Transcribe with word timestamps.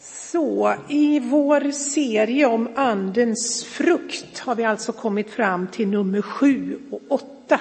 Så 0.00 0.74
i 0.88 1.20
vår 1.20 1.70
serie 1.70 2.46
om 2.46 2.68
Andens 2.74 3.64
frukt 3.64 4.38
har 4.38 4.54
vi 4.54 4.64
alltså 4.64 4.92
kommit 4.92 5.30
fram 5.30 5.66
till 5.66 5.88
nummer 5.88 6.22
sju 6.22 6.78
och 6.90 7.02
åtta 7.08 7.60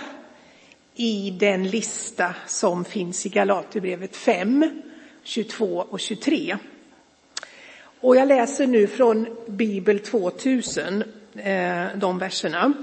i 0.95 1.31
den 1.39 1.67
lista 1.67 2.35
som 2.47 2.85
finns 2.85 3.25
i 3.25 3.29
Galaterbrevet 3.29 4.15
5, 4.15 4.81
22 5.23 5.85
och 5.89 5.99
23. 5.99 6.57
Och 8.01 8.15
jag 8.15 8.27
läser 8.27 8.67
nu 8.67 8.87
från 8.87 9.27
Bibel 9.47 9.99
2000, 9.99 11.03
eh, 11.35 11.85
de 11.95 12.19
verserna. 12.19 12.73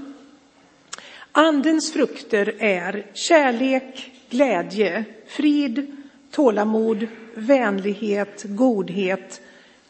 Andens 1.31 1.93
frukter 1.93 2.55
är 2.59 3.05
kärlek, 3.13 4.11
glädje, 4.29 5.03
frid, 5.27 5.96
tålamod, 6.31 7.07
vänlighet, 7.35 8.43
godhet, 8.43 9.41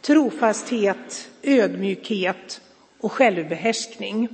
trofasthet, 0.01 1.29
ödmjukhet 1.43 2.61
och 2.99 3.11
självbehärskning. 3.11 4.27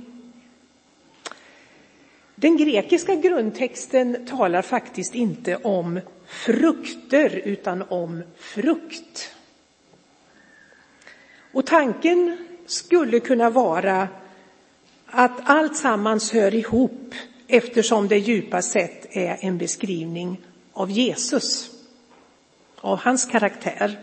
Den 2.34 2.56
grekiska 2.56 3.14
grundtexten 3.14 4.26
talar 4.26 4.62
faktiskt 4.62 5.14
inte 5.14 5.56
om 5.56 6.00
frukter 6.26 7.42
utan 7.44 7.82
om 7.88 8.22
frukt. 8.36 9.34
Och 11.52 11.66
tanken 11.66 12.36
skulle 12.66 13.20
kunna 13.20 13.50
vara 13.50 14.08
att 15.06 15.40
allt 15.44 15.76
sammans 15.76 16.32
hör 16.32 16.54
ihop 16.54 17.14
eftersom 17.46 18.08
det 18.08 18.18
djupast 18.18 18.70
sett 18.70 19.16
är 19.16 19.38
en 19.40 19.58
beskrivning 19.58 20.40
av 20.72 20.90
Jesus, 20.90 21.70
av 22.84 22.98
hans 22.98 23.24
karaktär. 23.24 23.98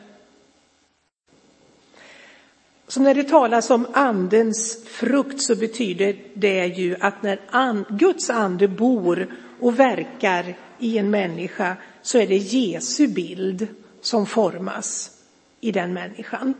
Så 2.87 3.01
när 3.01 3.15
det 3.15 3.23
talas 3.23 3.69
om 3.69 3.87
andens 3.93 4.85
frukt 4.85 5.41
så 5.41 5.55
betyder 5.55 6.15
det 6.33 6.65
ju 6.65 6.95
att 6.99 7.23
när 7.23 7.39
and, 7.49 7.85
Guds 7.89 8.29
ande 8.29 8.67
bor 8.67 9.35
och 9.59 9.79
verkar 9.79 10.57
i 10.79 10.97
en 10.97 11.09
människa 11.09 11.75
så 12.01 12.17
är 12.17 12.27
det 12.27 12.37
Jesu 12.37 13.07
bild 13.07 13.67
som 14.01 14.25
formas 14.25 15.11
i 15.59 15.71
den 15.71 15.93
människan. 15.93 16.53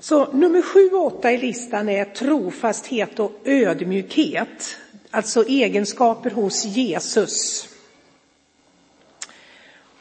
Så 0.00 0.32
nummer 0.32 0.62
sju 0.62 0.90
och 0.90 1.06
åtta 1.06 1.32
i 1.32 1.38
listan 1.38 1.88
är 1.88 2.04
trofasthet 2.04 3.18
och 3.18 3.40
ödmjukhet, 3.44 4.76
alltså 5.10 5.44
egenskaper 5.44 6.30
hos 6.30 6.64
Jesus. 6.64 7.69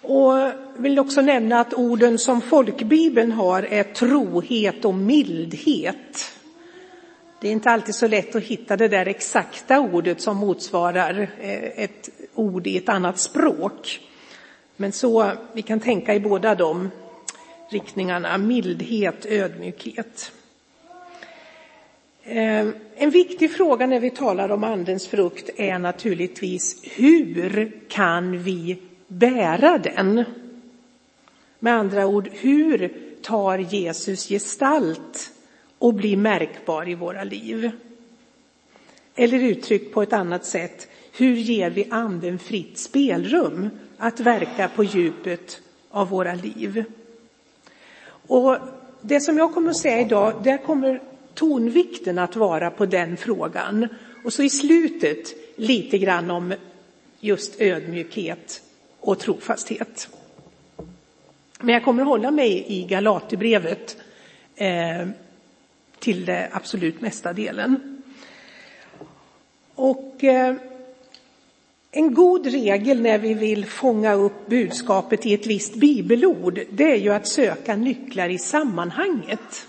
Och 0.09 0.51
vill 0.77 0.99
också 0.99 1.21
nämna 1.21 1.59
att 1.59 1.73
orden 1.73 2.17
som 2.17 2.41
folkbibeln 2.41 3.31
har 3.31 3.63
är 3.63 3.83
trohet 3.83 4.85
och 4.85 4.93
mildhet. 4.93 6.31
Det 7.41 7.47
är 7.47 7.51
inte 7.51 7.69
alltid 7.69 7.95
så 7.95 8.07
lätt 8.07 8.35
att 8.35 8.43
hitta 8.43 8.77
det 8.77 8.87
där 8.87 9.05
exakta 9.05 9.79
ordet 9.79 10.21
som 10.21 10.37
motsvarar 10.37 11.31
eh, 11.41 11.83
ett 11.83 12.09
ord 12.35 12.67
i 12.67 12.77
ett 12.77 12.89
annat 12.89 13.19
språk. 13.19 13.99
Men 14.75 14.91
så, 14.91 15.31
vi 15.53 15.61
kan 15.61 15.79
tänka 15.79 16.15
i 16.15 16.19
båda 16.19 16.55
de 16.55 16.89
riktningarna, 17.69 18.37
mildhet, 18.37 19.25
ödmjukhet. 19.25 20.31
Eh, 22.23 22.67
en 22.95 23.09
viktig 23.09 23.51
fråga 23.51 23.87
när 23.87 23.99
vi 23.99 24.09
talar 24.09 24.49
om 24.49 24.63
andens 24.63 25.07
frukt 25.07 25.49
är 25.55 25.79
naturligtvis 25.79 26.81
hur 26.83 27.71
kan 27.89 28.43
vi 28.43 28.77
bära 29.09 29.77
den? 29.77 30.23
Med 31.59 31.73
andra 31.73 32.07
ord, 32.07 32.29
hur 32.31 32.93
tar 33.21 33.57
Jesus 33.57 34.27
gestalt 34.27 35.31
och 35.77 35.93
blir 35.93 36.17
märkbar 36.17 36.89
i 36.89 36.95
våra 36.95 37.23
liv? 37.23 37.71
Eller 39.15 39.39
uttryckt 39.39 39.93
på 39.93 40.01
ett 40.01 40.13
annat 40.13 40.45
sätt, 40.45 40.87
hur 41.11 41.35
ger 41.35 41.69
vi 41.69 41.87
anden 41.91 42.39
fritt 42.39 42.77
spelrum 42.77 43.69
att 43.97 44.19
verka 44.19 44.69
på 44.75 44.83
djupet 44.83 45.61
av 45.89 46.09
våra 46.09 46.33
liv? 46.33 46.83
Och 48.27 48.57
det 49.01 49.21
som 49.21 49.37
jag 49.37 49.53
kommer 49.53 49.69
att 49.69 49.77
säga 49.77 50.01
idag, 50.01 50.33
där 50.43 50.57
kommer 50.57 51.01
tonvikten 51.33 52.19
att 52.19 52.35
vara 52.35 52.71
på 52.71 52.85
den 52.85 53.17
frågan. 53.17 53.87
Och 54.23 54.33
så 54.33 54.43
i 54.43 54.49
slutet 54.49 55.33
lite 55.55 55.97
grann 55.97 56.31
om 56.31 56.53
just 57.19 57.61
ödmjukhet 57.61 58.61
och 58.99 59.19
trofasthet. 59.19 60.09
Men 61.59 61.73
jag 61.73 61.83
kommer 61.83 62.01
att 62.01 62.07
hålla 62.07 62.31
mig 62.31 62.65
i 62.67 62.83
Galaterbrevet 62.83 63.97
eh, 64.55 65.07
till 65.99 66.25
det 66.25 66.49
absolut 66.51 67.01
mesta 67.01 67.33
delen. 67.33 68.01
Och 69.75 70.23
eh, 70.23 70.55
en 71.91 72.13
god 72.13 72.45
regel 72.45 73.01
när 73.01 73.17
vi 73.17 73.33
vill 73.33 73.65
fånga 73.65 74.13
upp 74.13 74.47
budskapet 74.47 75.25
i 75.25 75.33
ett 75.33 75.47
visst 75.47 75.75
bibelord, 75.75 76.59
det 76.71 76.91
är 76.91 76.97
ju 76.97 77.13
att 77.13 77.27
söka 77.27 77.75
nycklar 77.75 78.29
i 78.29 78.37
sammanhanget 78.37 79.67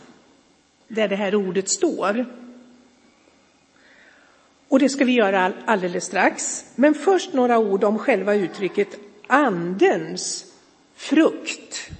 där 0.89 1.09
det 1.09 1.17
här 1.17 1.35
ordet 1.35 1.69
står. 1.69 2.27
Och 4.69 4.79
det 4.79 4.89
ska 4.89 5.05
vi 5.05 5.13
göra 5.13 5.53
alldeles 5.65 6.05
strax. 6.05 6.65
Men 6.75 6.95
först 6.95 7.33
några 7.33 7.59
ord 7.59 7.85
om 7.85 7.99
själva 7.99 8.35
uttrycket 8.35 8.89
andens 9.31 10.45
frukt. 10.97 11.91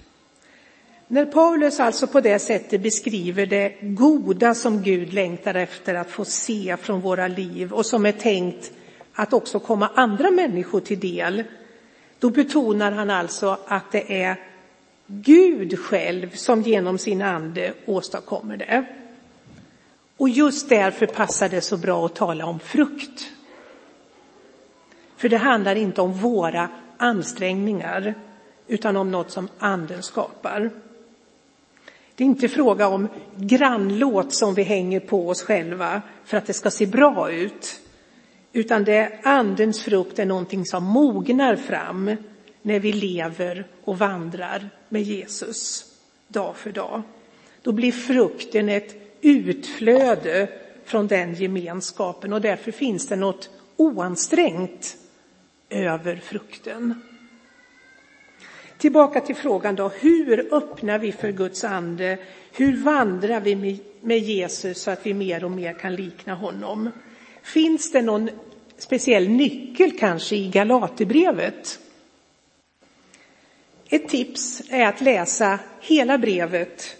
När 1.07 1.27
Paulus 1.27 1.81
alltså 1.81 2.07
på 2.07 2.21
det 2.21 2.39
sättet 2.39 2.83
beskriver 2.83 3.47
det 3.47 3.75
goda 3.81 4.55
som 4.55 4.83
Gud 4.83 5.13
längtar 5.13 5.55
efter 5.55 5.95
att 5.95 6.11
få 6.11 6.25
se 6.25 6.77
från 6.81 7.01
våra 7.01 7.29
liv 7.29 7.73
och 7.73 7.87
som 7.87 8.07
är 8.07 8.13
tänkt 8.13 8.73
att 9.13 9.33
också 9.33 9.59
komma 9.61 9.91
andra 9.95 10.31
människor 10.31 10.81
till 10.81 11.01
del, 11.01 11.45
då 12.19 12.31
betonar 12.31 12.93
han 12.93 13.11
alltså 13.11 13.59
att 13.67 13.93
det 13.93 14.23
är 14.23 14.37
Gud 15.07 15.79
själv 15.79 16.31
som 16.35 16.63
genom 16.63 16.99
sin 16.99 17.23
ande 17.23 17.73
åstadkommer 17.87 18.57
det. 18.57 18.85
Och 20.17 20.29
just 20.29 20.69
därför 20.69 21.07
passar 21.07 21.49
det 21.49 21.61
så 21.61 21.77
bra 21.77 22.07
att 22.07 22.15
tala 22.15 22.47
om 22.47 22.61
frukt. 22.61 23.31
För 25.17 25.29
det 25.29 25.37
handlar 25.37 25.75
inte 25.75 26.01
om 26.01 26.13
våra 26.13 26.69
ansträngningar, 27.01 28.15
utan 28.67 28.97
om 28.97 29.11
något 29.11 29.31
som 29.31 29.49
anden 29.59 30.03
skapar. 30.03 30.71
Det 32.15 32.25
är 32.25 32.27
inte 32.27 32.49
fråga 32.49 32.89
om 32.89 33.09
grannlåt 33.37 34.33
som 34.33 34.55
vi 34.55 34.63
hänger 34.63 35.01
på 35.01 35.29
oss 35.29 35.43
själva 35.43 36.03
för 36.25 36.37
att 36.37 36.47
det 36.47 36.53
ska 36.53 36.71
se 36.71 36.87
bra 36.87 37.31
ut. 37.31 37.81
Utan 38.53 38.85
det 38.85 39.21
andens 39.23 39.83
frukt 39.83 40.19
är 40.19 40.27
någonting 40.27 40.67
som 40.67 40.85
mognar 40.85 41.57
fram 41.57 42.17
när 42.63 42.81
vi 42.81 42.93
lever 42.93 43.67
och 43.85 43.99
vandrar 43.99 44.71
med 44.89 45.03
Jesus 45.03 45.85
dag 46.29 46.57
för 46.57 46.73
dag. 46.73 47.03
Då 47.63 47.73
blir 47.73 47.93
frukten 47.93 48.69
ett 48.69 48.97
utflöde 49.21 50.49
från 50.85 51.07
den 51.07 51.35
gemenskapen 51.35 52.33
och 52.33 52.41
därför 52.41 52.73
finns 52.73 53.09
det 53.09 53.17
något 53.17 53.51
oansträngt 53.77 54.97
över 55.71 56.17
frukten. 56.17 57.03
Tillbaka 58.79 59.21
till 59.21 59.37
frågan 59.37 59.77
då, 59.77 59.89
hur 59.89 60.55
öppnar 60.55 60.99
vi 60.99 61.13
för 61.13 61.33
Guds 61.33 61.65
ande? 61.65 62.19
Hur 62.53 62.77
vandrar 62.77 63.41
vi 63.41 63.81
med 64.01 64.19
Jesus 64.19 64.83
så 64.83 64.91
att 64.91 65.07
vi 65.07 65.15
mer 65.15 65.45
och 65.45 65.51
mer 65.51 65.73
kan 65.73 65.95
likna 65.95 66.35
honom? 66.35 66.91
Finns 67.43 67.93
det 67.93 68.03
någon 68.03 68.31
speciell 68.79 69.29
nyckel 69.29 69.99
kanske 69.99 70.37
i 70.37 70.49
Galaterbrevet? 70.49 71.79
Ett 73.89 74.09
tips 74.09 74.63
är 74.71 74.87
att 74.87 75.01
läsa 75.01 75.59
hela 75.81 76.19
brevet 76.19 76.97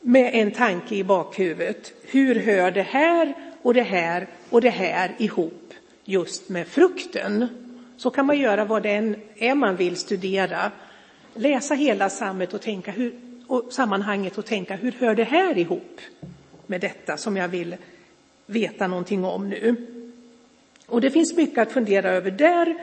med 0.00 0.30
en 0.34 0.50
tanke 0.50 0.94
i 0.94 1.04
bakhuvudet. 1.04 1.92
Hur 2.02 2.34
hör 2.34 2.70
det 2.70 2.82
här 2.82 3.34
och 3.62 3.74
det 3.74 3.82
här 3.82 4.28
och 4.50 4.60
det 4.60 4.70
här 4.70 5.14
ihop 5.18 5.74
just 6.04 6.48
med 6.48 6.68
frukten? 6.68 7.67
Så 7.98 8.10
kan 8.10 8.26
man 8.26 8.38
göra 8.38 8.64
vad 8.64 8.82
det 8.82 8.90
än 8.90 9.16
är 9.36 9.54
man 9.54 9.76
vill 9.76 9.96
studera. 9.96 10.70
Läsa 11.34 11.74
hela 11.74 12.10
sammet 12.10 12.54
och 12.54 12.60
tänka 12.60 12.90
hur, 12.90 13.14
och 13.46 13.72
sammanhanget 13.72 14.38
och 14.38 14.46
tänka 14.46 14.76
hur 14.76 14.92
hör 14.92 15.14
det 15.14 15.24
här 15.24 15.58
ihop 15.58 16.00
med 16.66 16.80
detta 16.80 17.16
som 17.16 17.36
jag 17.36 17.48
vill 17.48 17.76
veta 18.46 18.86
någonting 18.86 19.24
om 19.24 19.48
nu. 19.48 19.76
Och 20.86 21.00
det 21.00 21.10
finns 21.10 21.36
mycket 21.36 21.58
att 21.58 21.72
fundera 21.72 22.10
över 22.10 22.30
där, 22.30 22.74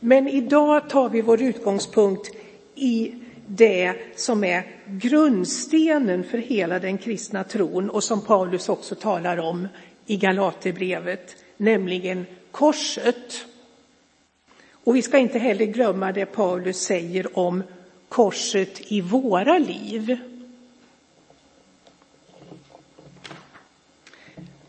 men 0.00 0.28
idag 0.28 0.88
tar 0.90 1.08
vi 1.08 1.20
vår 1.20 1.42
utgångspunkt 1.42 2.30
i 2.74 3.14
det 3.46 3.94
som 4.16 4.44
är 4.44 4.66
grundstenen 4.86 6.24
för 6.24 6.38
hela 6.38 6.78
den 6.78 6.98
kristna 6.98 7.44
tron 7.44 7.90
och 7.90 8.04
som 8.04 8.24
Paulus 8.24 8.68
också 8.68 8.94
talar 8.94 9.38
om 9.38 9.68
i 10.06 10.16
Galaterbrevet, 10.16 11.36
nämligen 11.56 12.26
korset. 12.50 13.46
Och 14.84 14.96
vi 14.96 15.02
ska 15.02 15.18
inte 15.18 15.38
heller 15.38 15.64
glömma 15.64 16.12
det 16.12 16.26
Paulus 16.26 16.80
säger 16.80 17.38
om 17.38 17.62
korset 18.08 18.92
i 18.92 19.00
våra 19.00 19.58
liv. 19.58 20.16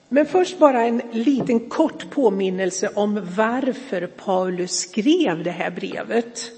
Men 0.09 0.25
först 0.25 0.59
bara 0.59 0.83
en 0.83 1.01
liten 1.11 1.59
kort 1.59 2.09
påminnelse 2.09 2.89
om 2.95 3.27
varför 3.35 4.07
Paulus 4.07 4.71
skrev 4.71 5.43
det 5.43 5.51
här 5.51 5.71
brevet. 5.71 6.51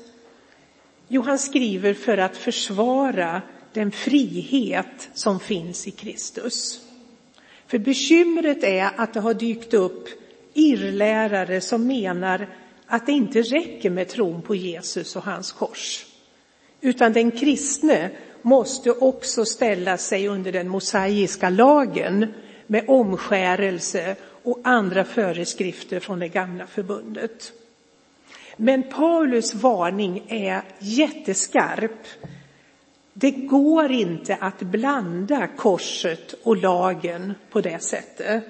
Jo, 1.08 1.22
han 1.22 1.40
skriver 1.40 1.94
för 1.94 2.18
att 2.18 2.38
försvara 2.38 3.42
den 3.74 3.92
frihet 3.92 5.10
som 5.14 5.40
finns 5.40 5.88
i 5.88 5.92
Kristus. 5.92 6.82
För 7.68 7.78
bekymret 7.78 8.64
är 8.64 8.90
att 8.96 9.14
det 9.14 9.20
har 9.20 9.34
dykt 9.34 9.74
upp 9.74 10.10
irrlärare 10.54 11.62
som 11.62 11.88
menar 11.88 12.48
att 12.88 13.06
det 13.06 13.12
inte 13.12 13.42
räcker 13.42 13.90
med 13.90 14.08
tron 14.08 14.42
på 14.42 14.56
Jesus 14.56 15.16
och 15.16 15.24
hans 15.24 15.52
kors. 15.52 16.06
Utan 16.82 17.14
den 17.14 17.32
kristne 17.32 18.10
måste 18.42 18.92
också 18.92 19.46
ställa 19.46 19.98
sig 19.98 20.28
under 20.28 20.52
den 20.52 20.70
mosaiska 20.70 21.50
lagen 21.50 22.34
med 22.68 22.86
omskärelse 22.88 24.16
och 24.44 24.60
andra 24.64 25.04
föreskrifter 25.04 26.00
från 26.00 26.20
det 26.20 26.28
gamla 26.28 26.68
förbundet. 26.68 27.54
Men 28.58 28.84
Paulus 28.84 29.54
varning 29.54 30.26
är 30.28 30.62
jätteskarp. 30.80 32.08
Det 33.14 33.32
går 33.32 33.92
inte 33.92 34.36
att 34.36 34.60
blanda 34.60 35.48
korset 35.48 36.36
och 36.44 36.58
lagen 36.58 37.34
på 37.50 37.62
det 37.62 37.84
sättet. 37.84 38.44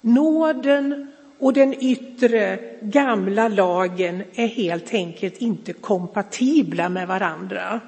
Nåden 0.00 1.12
och 1.40 1.52
den 1.52 1.74
yttre 1.74 2.58
gamla 2.80 3.48
lagen 3.48 4.22
är 4.34 4.46
helt 4.46 4.94
enkelt 4.94 5.38
inte 5.38 5.72
kompatibla 5.72 6.88
med 6.88 7.08
varandra. 7.08 7.80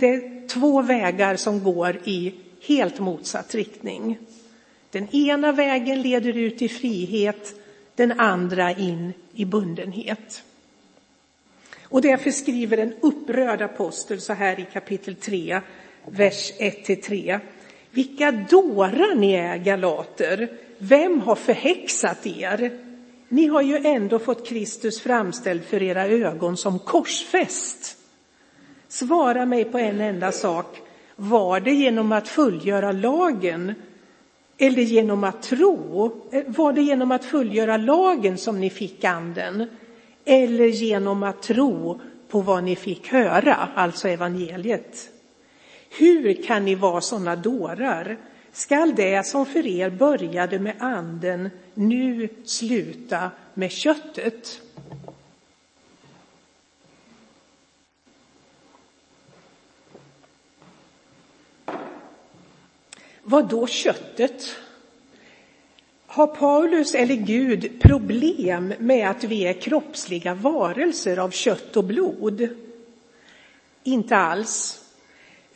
Det 0.00 0.08
är 0.08 0.48
två 0.48 0.82
vägar 0.82 1.36
som 1.36 1.62
går 1.64 2.00
i 2.04 2.34
helt 2.66 2.98
motsatt 2.98 3.54
riktning. 3.54 4.18
Den 4.90 5.16
ena 5.16 5.52
vägen 5.52 6.02
leder 6.02 6.36
ut 6.36 6.62
i 6.62 6.68
frihet, 6.68 7.54
den 7.94 8.20
andra 8.20 8.72
in 8.72 9.12
i 9.34 9.44
bundenhet. 9.44 10.42
Och 11.82 12.02
därför 12.02 12.30
skriver 12.30 12.78
en 12.78 12.94
upprörd 13.00 13.62
apostel 13.62 14.20
så 14.20 14.32
här 14.32 14.60
i 14.60 14.66
kapitel 14.72 15.14
3, 15.14 15.60
vers 16.06 16.52
1-3. 16.58 17.40
Vilka 17.90 18.32
dårar 18.32 19.14
ni 19.14 19.32
är, 19.32 19.56
galater! 19.56 20.48
Vem 20.78 21.20
har 21.20 21.34
förhäxat 21.34 22.26
er? 22.26 22.78
Ni 23.28 23.46
har 23.46 23.62
ju 23.62 23.76
ändå 23.76 24.18
fått 24.18 24.46
Kristus 24.46 25.00
framställd 25.00 25.64
för 25.64 25.82
era 25.82 26.06
ögon 26.06 26.56
som 26.56 26.78
korsfäst. 26.78 27.96
Svara 28.88 29.46
mig 29.46 29.64
på 29.64 29.78
en 29.78 30.00
enda 30.00 30.32
sak. 30.32 30.80
Var 31.16 31.60
det 31.60 31.72
genom 31.72 32.12
att 32.12 32.28
fullgöra 32.28 32.92
lagen 32.92 33.74
eller 34.58 34.82
genom 34.82 35.24
att 35.24 35.42
tro? 35.42 36.10
Var 36.46 36.72
det 36.72 36.82
genom 36.82 37.12
att 37.12 37.24
fullgöra 37.24 37.76
lagen 37.76 38.38
som 38.38 38.60
ni 38.60 38.70
fick 38.70 39.04
anden? 39.04 39.66
Eller 40.24 40.66
genom 40.66 41.22
att 41.22 41.42
tro 41.42 42.00
på 42.28 42.40
vad 42.40 42.64
ni 42.64 42.76
fick 42.76 43.08
höra, 43.08 43.68
alltså 43.74 44.08
evangeliet? 44.08 45.10
Hur 45.98 46.42
kan 46.42 46.64
ni 46.64 46.74
vara 46.74 47.00
sådana 47.00 47.36
dårar? 47.36 48.16
Skall 48.52 48.94
det 48.94 49.26
som 49.26 49.46
för 49.46 49.66
er 49.66 49.90
började 49.90 50.58
med 50.58 50.76
anden 50.78 51.50
nu 51.74 52.28
sluta 52.44 53.30
med 53.54 53.72
köttet? 53.72 54.60
Vad 63.22 63.48
då 63.48 63.66
köttet? 63.66 64.56
Har 66.06 66.26
Paulus 66.26 66.94
eller 66.94 67.14
Gud 67.14 67.80
problem 67.80 68.74
med 68.78 69.10
att 69.10 69.24
vi 69.24 69.46
är 69.46 69.52
kroppsliga 69.52 70.34
varelser 70.34 71.16
av 71.16 71.30
kött 71.30 71.76
och 71.76 71.84
blod? 71.84 72.48
Inte 73.82 74.16
alls. 74.16 74.84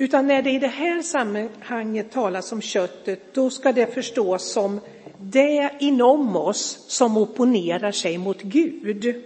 Utan 0.03 0.27
när 0.27 0.43
det 0.43 0.51
i 0.51 0.59
det 0.59 0.67
här 0.67 1.03
sammanhanget 1.03 2.11
talas 2.11 2.53
om 2.53 2.61
köttet, 2.61 3.35
då 3.35 3.51
ska 3.51 3.73
det 3.73 3.95
förstås 3.95 4.53
som 4.53 4.81
det 5.19 5.71
inom 5.81 6.37
oss 6.37 6.85
som 6.89 7.17
opponerar 7.17 7.93
sig 7.93 8.19
mot 8.19 8.43
Gud. 8.43 9.23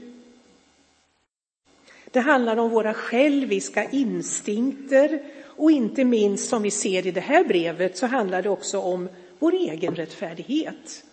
Det 2.11 2.21
handlar 2.21 2.57
om 2.57 2.71
våra 2.71 2.95
själviska 2.95 3.91
instinkter 3.91 5.23
och 5.45 5.71
inte 5.71 6.05
minst 6.05 6.49
som 6.49 6.63
vi 6.63 6.71
ser 6.71 7.07
i 7.07 7.11
det 7.11 7.21
här 7.21 7.45
brevet 7.45 7.97
så 7.97 8.07
handlar 8.07 8.43
det 8.43 8.51
också 8.51 8.81
om 8.81 9.09
vår 9.39 9.55
egen 9.55 9.95
rättfärdighet. 9.95 11.05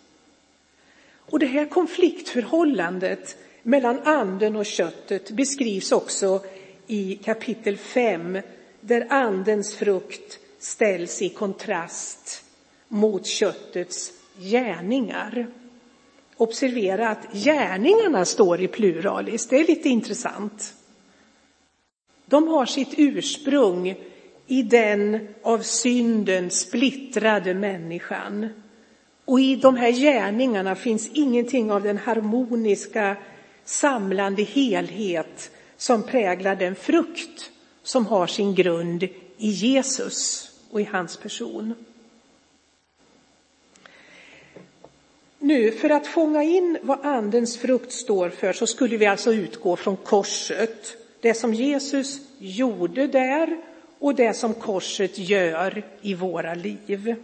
Och 1.18 1.40
det 1.40 1.46
här 1.46 1.66
konfliktförhållandet 1.66 3.38
mellan 3.62 4.00
anden 4.00 4.56
och 4.56 4.66
köttet 4.66 5.32
beskrivs 5.32 5.92
också 5.92 6.42
i 6.88 7.16
kapitel 7.16 7.78
5 7.78 8.40
där 8.86 9.08
andens 9.10 9.76
frukt 9.76 10.40
ställs 10.60 11.22
i 11.22 11.30
kontrast 11.30 12.44
mot 12.88 13.26
köttets 13.26 14.12
gärningar. 14.38 15.48
Observera 16.38 17.10
att 17.10 17.34
gärningarna 17.34 18.26
står 18.26 18.62
i 18.62 18.68
pluralis, 18.68 19.48
det 19.48 19.60
är 19.60 19.68
lite 19.68 19.90
intressant. 19.90 20.74
De 22.26 22.48
har 22.48 22.66
sitt 22.66 22.94
ursprung 22.98 23.96
i 24.48 24.64
den 24.64 25.28
av 25.42 25.60
synden 25.60 26.50
splittrade 26.50 27.54
människan. 27.54 28.50
Och 29.26 29.40
i 29.40 29.56
de 29.56 29.76
här 29.76 29.92
gärningarna 29.92 30.76
finns 30.76 31.10
ingenting 31.14 31.72
av 31.72 31.84
den 31.84 31.98
harmoniska 31.98 33.18
samlande 33.66 34.44
helhet 34.44 35.52
som 35.78 36.04
präglar 36.04 36.56
den 36.56 36.76
frukt 36.76 37.52
som 37.84 38.06
har 38.06 38.28
sin 38.28 38.56
grund 38.56 39.04
i 39.38 39.50
Jesus 39.50 40.50
och 40.72 40.82
i 40.82 40.84
hans 40.84 41.18
person. 41.18 41.74
Nu, 45.40 45.72
för 45.72 45.90
att 45.90 46.08
fånga 46.08 46.44
in 46.44 46.78
vad 46.82 47.06
andens 47.06 47.58
frukt 47.58 47.92
står 47.92 48.30
för 48.30 48.54
så 48.54 48.68
skulle 48.68 48.98
vi 48.98 49.06
alltså 49.06 49.34
utgå 49.34 49.76
från 49.76 49.98
korset. 49.98 50.98
Det 51.22 51.34
som 51.34 51.54
Jesus 51.54 52.20
gjorde 52.38 53.08
där 53.08 53.58
och 54.00 54.16
det 54.16 54.34
som 54.34 54.54
korset 54.54 55.18
gör 55.18 55.84
i 56.02 56.14
våra 56.14 56.54
liv. 56.54 57.16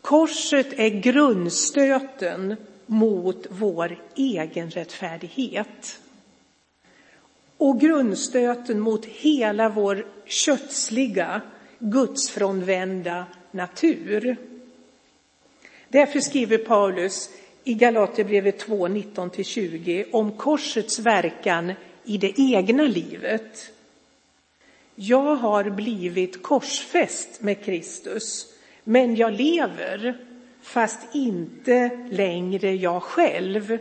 Korset 0.00 0.66
är 0.72 0.88
grundstöten 0.88 2.56
mot 2.86 3.46
vår 3.48 3.98
egen 4.14 4.70
rättfärdighet 4.70 6.00
och 7.60 7.80
grundstöten 7.80 8.80
mot 8.80 9.06
hela 9.06 9.68
vår 9.68 10.06
kötsliga, 10.24 11.40
gudsfrånvända 11.78 13.24
natur. 13.50 14.36
Därför 15.88 16.20
skriver 16.20 16.58
Paulus 16.58 17.30
i 17.64 17.74
Galaterbrevet 17.74 18.58
2, 18.58 18.88
19-20 18.88 20.04
om 20.12 20.32
korsets 20.32 20.98
verkan 20.98 21.72
i 22.04 22.18
det 22.18 22.32
egna 22.36 22.82
livet. 22.82 23.72
Jag 24.94 25.36
har 25.36 25.70
blivit 25.70 26.42
korsfäst 26.42 27.42
med 27.42 27.64
Kristus, 27.64 28.46
men 28.84 29.16
jag 29.16 29.32
lever, 29.32 30.18
fast 30.62 31.14
inte 31.14 31.90
längre 32.10 32.74
jag 32.74 33.02
själv. 33.02 33.78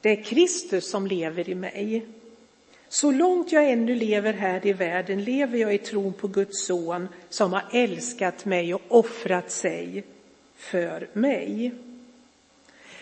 Det 0.00 0.10
är 0.10 0.22
Kristus 0.22 0.90
som 0.90 1.06
lever 1.06 1.48
i 1.48 1.54
mig. 1.54 2.06
Så 2.88 3.10
långt 3.10 3.52
jag 3.52 3.70
ännu 3.70 3.94
lever 3.94 4.32
här 4.32 4.66
i 4.66 4.72
världen 4.72 5.24
lever 5.24 5.58
jag 5.58 5.74
i 5.74 5.78
tron 5.78 6.12
på 6.12 6.28
Guds 6.28 6.66
son 6.66 7.08
som 7.28 7.52
har 7.52 7.64
älskat 7.72 8.44
mig 8.44 8.74
och 8.74 8.82
offrat 8.88 9.50
sig 9.50 10.04
för 10.56 11.08
mig. 11.12 11.72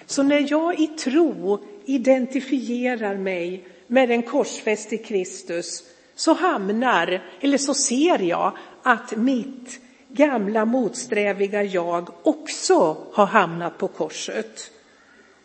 Så 0.06 0.22
när 0.22 0.46
jag 0.50 0.80
i 0.80 0.86
tro 0.86 1.58
identifierar 1.84 3.16
mig 3.16 3.64
med 3.86 4.08
den 4.08 4.22
korsfäste 4.22 4.96
Kristus 4.96 5.84
så 6.14 6.32
hamnar, 6.32 7.22
eller 7.40 7.58
så 7.58 7.74
ser 7.74 8.18
jag 8.18 8.56
att 8.82 9.16
mitt 9.16 9.80
gamla 10.08 10.64
motsträviga 10.64 11.62
jag 11.62 12.08
också 12.22 12.96
har 13.12 13.26
hamnat 13.26 13.78
på 13.78 13.88
korset. 13.88 14.70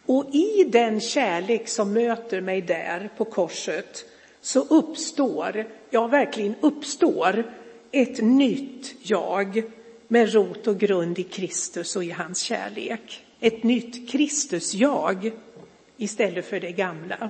Och 0.06 0.36
i 0.36 0.64
den 0.64 1.02
kärlek 1.02 1.68
som 1.68 1.94
möter 1.94 2.42
mig 2.42 2.62
där 2.62 3.10
på 3.18 3.26
korset 3.26 4.06
så 4.42 4.60
uppstår, 4.60 5.68
ja 5.90 6.08
verkligen 6.08 6.56
uppstår, 6.62 7.52
ett 7.92 8.22
nytt 8.22 8.96
jag 9.04 9.64
med 10.08 10.34
rot 10.34 10.68
och 10.68 10.80
grund 10.80 11.20
i 11.20 11.24
Kristus 11.24 11.96
och 11.96 12.04
i 12.04 12.12
hans 12.12 12.42
kärlek. 12.42 13.26
Ett 13.40 13.64
nytt 13.64 14.10
Kristus-jag 14.10 15.32
istället 15.98 16.46
för 16.46 16.60
det 16.60 16.72
gamla. 16.72 17.30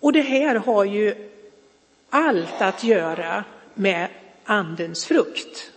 Och 0.00 0.12
det 0.12 0.22
här 0.22 0.54
har 0.54 0.84
ju 0.84 1.30
allt 2.10 2.62
att 2.62 2.84
göra 2.84 3.44
med 3.74 4.08
andens 4.44 5.04
frukt. 5.04 5.72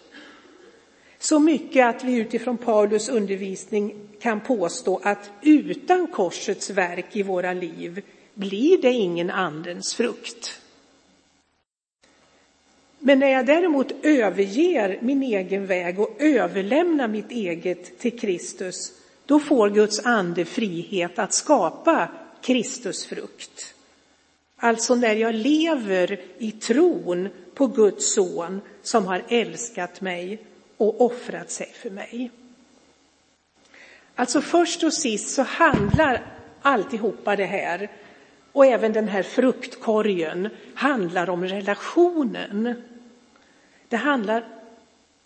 Så 1.24 1.39
mycket 1.39 1.86
att 1.86 2.03
vi 2.03 2.15
utifrån 2.15 2.58
Paulus 2.58 3.10
undervisning 3.10 3.96
kan 4.20 4.39
påstå 4.39 5.00
att 5.03 5.32
utan 5.42 6.08
korsets 6.08 6.70
verk 6.70 7.06
i 7.12 7.24
våra 7.24 7.53
liv 7.53 8.01
blir 8.34 8.82
det 8.82 8.92
ingen 8.92 9.30
andens 9.30 9.96
frukt. 9.96 10.62
Men 13.00 13.20
när 13.20 13.27
jag 13.27 13.46
däremot 13.46 13.92
överger 14.03 15.00
min 15.01 15.24
egen 15.24 15.65
väg 15.65 16.00
och 16.00 16.15
överlämnar 16.20 17.08
mitt 17.08 17.32
eget 17.32 18.00
till 18.00 18.20
Kristus, 18.20 18.94
då 19.25 19.39
får 19.39 19.70
Guds 19.70 20.06
ande 20.06 20.46
frihet 20.46 21.20
att 21.20 21.34
skapa 21.34 22.12
Kristusfrukt. 22.42 23.75
Alltså 24.56 24.96
när 24.96 25.15
jag 25.15 25.36
lever 25.36 26.22
i 26.38 26.51
tron 26.51 27.30
på 27.53 27.68
Guds 27.68 28.13
son 28.13 28.62
som 28.82 29.06
har 29.06 29.24
älskat 29.30 30.01
mig 30.01 30.39
och 30.77 31.01
offrat 31.01 31.51
sig 31.51 31.74
för 31.74 31.89
mig. 31.89 32.32
Alltså 34.15 34.42
först 34.42 34.84
och 34.84 34.94
sist 34.94 35.30
så 35.30 35.42
handlar 35.42 36.25
alltihopa 36.62 37.36
det 37.36 37.46
här 37.46 37.89
och 38.51 38.65
även 38.65 38.94
den 38.94 39.08
här 39.08 39.24
fruktkorgen 39.24 40.50
handlar 40.75 41.30
om 41.30 41.46
relationen. 41.46 42.84
Det 43.88 43.98
handlar 43.98 44.46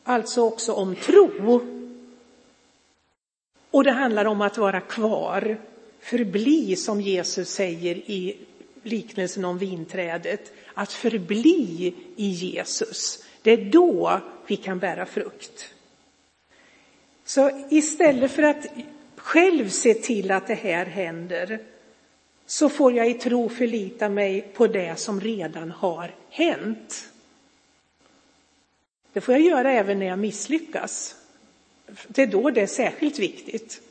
alltså 0.04 0.42
också 0.42 0.74
om 0.74 0.96
tro. 0.96 1.62
Och 3.72 3.84
det 3.84 3.92
handlar 3.92 4.26
om 4.26 4.42
att 4.42 4.58
vara 4.58 4.82
kvar, 4.82 5.58
förbli 6.00 6.76
som 6.76 7.02
Jesus 7.02 7.50
säger 7.50 7.96
i 7.96 8.38
liknelsen 8.84 9.46
om 9.46 9.58
vinträdet, 9.58 10.54
att 10.74 10.94
förbli 10.94 11.96
i 12.16 12.28
Jesus. 12.28 13.24
Det 13.48 13.54
är 13.54 13.66
då 13.72 14.22
vi 14.48 14.56
kan 14.56 14.80
bära 14.80 15.06
frukt. 15.06 15.74
Så 17.26 17.66
istället 17.70 18.32
för 18.32 18.44
att 18.44 18.66
själv 19.16 19.70
se 19.70 19.94
till 19.94 20.32
att 20.32 20.48
det 20.48 20.54
här 20.56 20.86
händer 20.86 21.60
så 22.46 22.70
får 22.70 22.94
jag 22.94 23.10
i 23.10 23.14
tro 23.14 23.50
förlita 23.50 24.10
mig 24.10 24.42
på 24.54 24.68
det 24.68 25.00
som 25.00 25.22
redan 25.22 25.72
har 25.72 26.16
hänt. 26.30 27.10
Det 29.14 29.22
får 29.22 29.34
jag 29.34 29.44
göra 29.44 29.72
även 29.72 30.00
när 30.00 30.06
jag 30.06 30.20
misslyckas. 30.20 31.16
Det 32.08 32.22
är 32.22 32.28
då 32.28 32.50
det 32.50 32.62
är 32.62 32.68
särskilt 32.68 33.20
viktigt. 33.20 33.82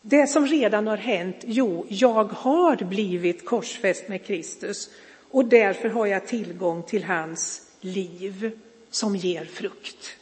Det 0.00 0.26
som 0.26 0.46
redan 0.46 0.86
har 0.86 0.96
hänt, 0.96 1.36
jo, 1.46 1.86
jag 1.88 2.24
har 2.24 2.76
blivit 2.76 3.44
korsfäst 3.44 4.08
med 4.08 4.24
Kristus 4.24 4.90
och 5.30 5.44
därför 5.44 5.88
har 5.88 6.06
jag 6.06 6.26
tillgång 6.26 6.82
till 6.82 7.04
hans 7.04 7.65
liv 7.86 8.50
som 8.90 9.16
ger 9.16 9.44
frukt. 9.44 10.16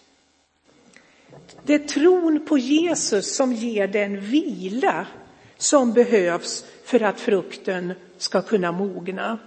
Det 1.67 1.75
är 1.75 1.79
tron 1.79 2.47
på 2.47 2.59
Jesus 2.59 3.37
som 3.37 3.53
ger 3.53 3.89
den 3.89 4.21
vila 4.21 5.07
som 5.57 5.93
behövs 5.93 6.65
för 6.85 7.03
att 7.03 7.21
frukten 7.21 7.93
ska 8.19 8.43
kunna 8.43 8.73
mogna. 8.73 9.39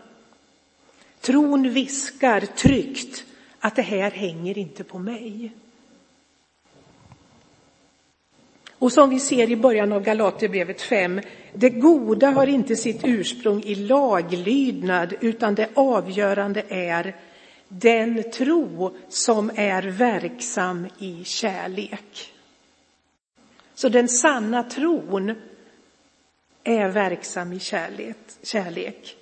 Tron 1.22 1.74
viskar 1.74 2.42
tryggt 2.42 3.24
att 3.60 3.76
det 3.76 3.82
här 3.82 4.12
hänger 4.12 4.58
inte 4.58 4.84
på 4.84 5.00
mig. 5.00 5.52
Och 8.80 8.92
som 8.92 9.10
vi 9.10 9.20
ser 9.20 9.52
i 9.52 9.56
början 9.56 9.92
av 9.92 10.04
Galaterbrevet 10.04 10.82
5, 10.82 11.22
det 11.54 11.70
goda 11.70 12.30
har 12.30 12.48
inte 12.48 12.76
sitt 12.76 13.02
ursprung 13.04 13.64
i 13.64 13.76
laglydnad 13.76 15.14
utan 15.22 15.56
det 15.56 15.70
avgörande 15.74 16.64
är 16.70 17.16
den 17.68 18.32
tro 18.32 18.96
som 19.10 19.52
är 19.56 19.84
verksam 19.84 20.88
i 21.00 21.24
kärlek. 21.24 22.34
Så 23.76 23.90
den 23.90 24.08
sanna 24.08 24.64
tron 24.64 25.36
är 26.64 26.90
verksam 26.90 27.54
i 27.54 27.60
kärlek. 28.44 29.18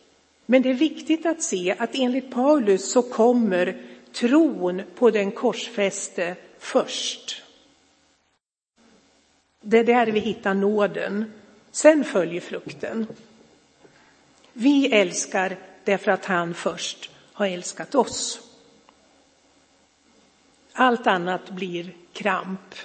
Men 0.45 0.61
det 0.61 0.69
är 0.69 0.73
viktigt 0.73 1.25
att 1.25 1.43
se 1.43 1.75
att 1.77 1.89
enligt 1.93 2.31
Paulus 2.31 2.91
så 2.91 3.01
kommer 3.01 3.81
tron 4.11 4.81
på 4.95 5.11
den 5.11 5.31
korsfäste 5.31 6.35
först. 6.59 7.41
Det 9.61 9.77
är 9.77 9.83
där 9.83 10.07
vi 10.07 10.19
hittar 10.19 10.53
nåden. 10.53 11.33
Sen 11.71 12.03
följer 12.03 12.41
frukten. 12.41 13.07
Vi 14.53 14.91
älskar 14.91 15.57
därför 15.83 16.11
att 16.11 16.25
han 16.25 16.53
först 16.53 17.09
har 17.35 17.47
älskat 17.47 17.95
oss. 17.95 18.39
Allt 20.73 21.07
annat 21.07 21.49
blir 21.49 21.93
kramp 22.13 22.75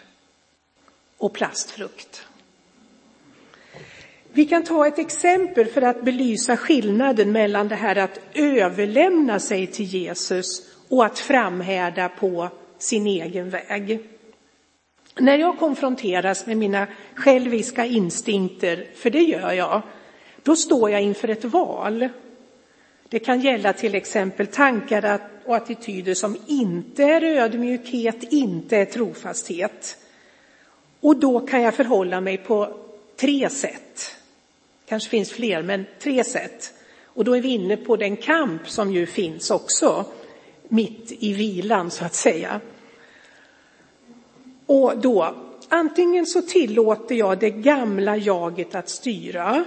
och 1.18 1.32
plastfrukt. 1.32 2.26
Vi 4.32 4.46
kan 4.46 4.64
ta 4.64 4.86
ett 4.86 4.98
exempel 4.98 5.66
för 5.66 5.82
att 5.82 6.02
belysa 6.02 6.56
skillnaden 6.56 7.32
mellan 7.32 7.68
det 7.68 7.74
här 7.74 7.96
att 7.96 8.20
överlämna 8.34 9.40
sig 9.40 9.66
till 9.66 9.84
Jesus 9.84 10.46
och 10.88 11.04
att 11.04 11.18
framhärda 11.18 12.08
på 12.08 12.48
sin 12.78 13.06
egen 13.06 13.50
väg. 13.50 14.00
När 15.18 15.38
jag 15.38 15.58
konfronteras 15.58 16.46
med 16.46 16.56
mina 16.56 16.86
själviska 17.14 17.86
instinkter, 17.86 18.86
för 18.94 19.10
det 19.10 19.22
gör 19.22 19.52
jag, 19.52 19.82
då 20.42 20.56
står 20.56 20.90
jag 20.90 21.02
inför 21.02 21.28
ett 21.28 21.44
val. 21.44 22.08
Det 23.10 23.18
kan 23.18 23.40
gälla 23.40 23.72
till 23.72 23.94
exempel 23.94 24.46
tankar 24.46 25.20
och 25.44 25.56
attityder 25.56 26.14
som 26.14 26.36
inte 26.46 27.04
är 27.04 27.22
ödmjukhet, 27.22 28.32
inte 28.32 28.76
är 28.76 28.84
trofasthet. 28.84 29.96
Och 31.00 31.16
då 31.16 31.40
kan 31.40 31.62
jag 31.62 31.74
förhålla 31.74 32.20
mig 32.20 32.36
på 32.36 32.76
tre 33.16 33.50
sätt. 33.50 34.16
kanske 34.88 35.10
finns 35.10 35.32
fler, 35.32 35.62
men 35.62 35.86
tre 35.98 36.24
sätt. 36.24 36.72
Och 37.04 37.24
då 37.24 37.36
är 37.36 37.40
vi 37.40 37.48
inne 37.48 37.76
på 37.76 37.96
den 37.96 38.16
kamp 38.16 38.68
som 38.68 38.92
ju 38.92 39.06
finns 39.06 39.50
också, 39.50 40.04
mitt 40.68 41.12
i 41.18 41.32
vilan 41.32 41.90
så 41.90 42.04
att 42.04 42.14
säga. 42.14 42.60
Och 44.66 44.98
då, 44.98 45.34
antingen 45.68 46.26
så 46.26 46.42
tillåter 46.42 47.14
jag 47.14 47.38
det 47.38 47.50
gamla 47.50 48.16
jaget 48.16 48.74
att 48.74 48.88
styra 48.88 49.64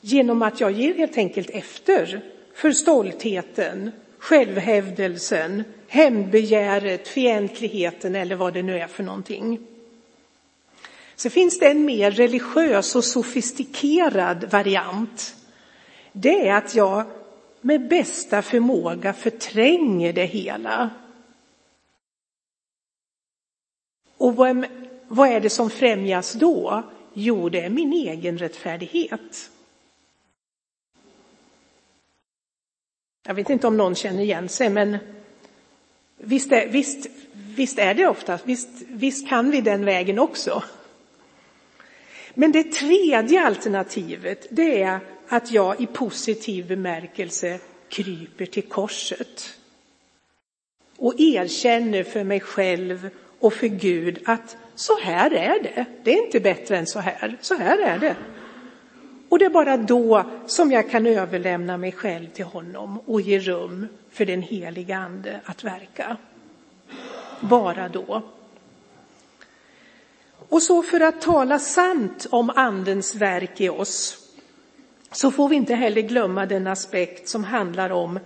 genom 0.00 0.42
att 0.42 0.60
jag 0.60 0.70
ger 0.70 0.94
helt 0.94 1.18
enkelt 1.18 1.50
efter 1.50 2.22
för 2.54 2.72
stoltheten, 2.72 3.92
självhävdelsen, 4.18 5.64
hämndbegäret, 5.88 7.08
fientligheten 7.08 8.14
eller 8.14 8.36
vad 8.36 8.54
det 8.54 8.62
nu 8.62 8.78
är 8.78 8.86
för 8.86 9.02
någonting. 9.02 9.66
Så 11.16 11.30
finns 11.30 11.58
det 11.58 11.66
en 11.66 11.84
mer 11.84 12.10
religiös 12.10 12.96
och 12.96 13.04
sofistikerad 13.04 14.50
variant. 14.50 15.34
Det 16.12 16.48
är 16.48 16.54
att 16.54 16.74
jag 16.74 17.04
med 17.60 17.88
bästa 17.88 18.42
förmåga 18.42 19.12
förtränger 19.12 20.12
det 20.12 20.24
hela. 20.24 20.90
Och 24.16 24.36
vad, 24.36 24.66
vad 25.08 25.28
är 25.28 25.40
det 25.40 25.50
som 25.50 25.70
främjas 25.70 26.32
då? 26.32 26.82
Jo, 27.14 27.48
det 27.48 27.60
är 27.60 27.70
min 27.70 27.92
egen 27.92 28.38
rättfärdighet. 28.38 29.50
Jag 33.22 33.34
vet 33.34 33.50
inte 33.50 33.66
om 33.66 33.76
någon 33.76 33.94
känner 33.94 34.22
igen 34.22 34.48
sig, 34.48 34.70
men 34.70 34.98
visst 36.16 36.52
är, 36.52 36.68
visst, 36.68 37.06
visst 37.32 37.78
är 37.78 37.94
det 37.94 38.06
ofta, 38.06 38.38
visst, 38.44 38.68
visst 38.88 39.28
kan 39.28 39.50
vi 39.50 39.60
den 39.60 39.84
vägen 39.84 40.18
också. 40.18 40.62
Men 42.34 42.52
det 42.52 42.72
tredje 42.72 43.46
alternativet, 43.46 44.46
det 44.50 44.82
är 44.82 45.00
att 45.28 45.52
jag 45.52 45.80
i 45.80 45.86
positiv 45.86 46.66
bemärkelse 46.66 47.58
kryper 47.88 48.46
till 48.46 48.62
korset 48.62 49.58
och 50.96 51.14
erkänner 51.18 52.04
för 52.04 52.24
mig 52.24 52.40
själv 52.40 53.10
och 53.38 53.52
för 53.52 53.66
Gud 53.66 54.18
att 54.24 54.56
så 54.74 54.98
här 55.00 55.30
är 55.30 55.62
det. 55.62 55.84
Det 56.02 56.12
är 56.12 56.24
inte 56.24 56.40
bättre 56.40 56.76
än 56.76 56.86
så 56.86 56.98
här. 56.98 57.38
Så 57.40 57.54
här 57.54 57.78
är 57.78 57.98
det. 57.98 58.16
Och 59.32 59.38
det 59.38 59.44
är 59.44 59.50
bara 59.50 59.76
då 59.76 60.24
som 60.46 60.72
jag 60.72 60.90
kan 60.90 61.06
överlämna 61.06 61.76
mig 61.76 61.92
själv 61.92 62.28
till 62.28 62.44
honom 62.44 62.98
och 63.06 63.20
ge 63.20 63.38
rum 63.38 63.88
för 64.10 64.24
den 64.24 64.42
heliga 64.42 64.96
ande 64.96 65.40
att 65.44 65.64
verka. 65.64 66.16
Bara 67.40 67.88
då. 67.88 68.22
Och 70.48 70.62
så 70.62 70.82
för 70.82 71.00
att 71.00 71.20
tala 71.20 71.58
sant 71.58 72.26
om 72.30 72.50
andens 72.50 73.14
verk 73.14 73.60
i 73.60 73.68
oss 73.68 74.18
så 75.12 75.30
får 75.30 75.48
vi 75.48 75.56
inte 75.56 75.74
heller 75.74 76.02
glömma 76.02 76.46
den 76.46 76.66
aspekt 76.66 77.28
som 77.28 77.44
handlar 77.44 77.90
om 77.90 78.18